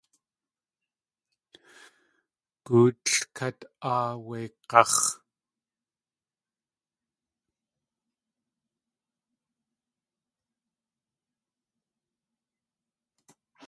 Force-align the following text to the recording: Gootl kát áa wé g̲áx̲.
Gootl 2.65 3.15
kát 3.35 3.59
áa 3.93 4.07
wé 4.27 4.39
g̲áx̲. 4.69 5.01